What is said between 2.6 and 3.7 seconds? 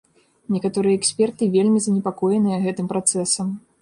гэтым працэсам.